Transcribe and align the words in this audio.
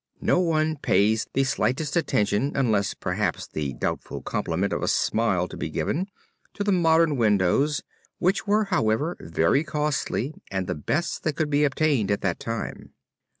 No 0.21 0.39
one 0.39 0.77
pays 0.77 1.27
the 1.33 1.43
slightest 1.43 1.95
attention, 1.95 2.53
unless 2.55 2.95
perhaps 2.95 3.45
the 3.45 3.73
doubtful 3.73 4.23
compliment 4.23 4.73
of 4.73 4.81
a 4.81 4.87
smile 4.87 5.47
be 5.47 5.69
given, 5.69 6.07
to 6.55 6.63
the 6.63 6.71
modern 6.71 7.17
windows 7.17 7.83
which 8.17 8.47
were, 8.47 8.63
however, 8.63 9.15
very 9.19 9.63
costly 9.63 10.33
and 10.49 10.65
the 10.65 10.73
best 10.73 11.21
that 11.23 11.35
could 11.35 11.51
be 11.51 11.65
obtained 11.65 12.09
at 12.09 12.21
that 12.21 12.39
time. 12.39 12.95